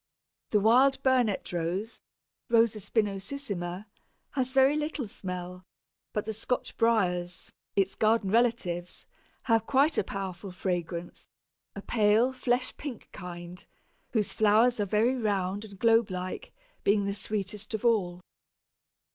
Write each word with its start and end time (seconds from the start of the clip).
The 0.49 0.59
wild 0.59 1.03
Burnet 1.03 1.53
rose 1.53 2.01
(R. 2.51 2.61
spinosissima) 2.63 3.85
has 4.31 4.51
very 4.51 4.75
little 4.75 5.07
smell; 5.07 5.63
but 6.11 6.25
the 6.25 6.33
Scotch 6.33 6.75
Briars, 6.75 7.51
its 7.75 7.93
garden 7.93 8.31
relatives, 8.31 9.05
have 9.43 9.67
quite 9.67 9.99
a 9.99 10.03
powerful 10.03 10.51
fragrance, 10.51 11.27
a 11.75 11.83
pale 11.83 12.33
flesh 12.33 12.75
pink 12.77 13.09
kind, 13.11 13.63
whose 14.09 14.33
flowers 14.33 14.79
are 14.79 14.87
very 14.87 15.13
round 15.15 15.65
and 15.65 15.77
globe 15.77 16.09
like, 16.09 16.51
being 16.83 17.05
the 17.05 17.13
sweetest 17.13 17.75
of 17.75 17.85
all. 17.85 18.21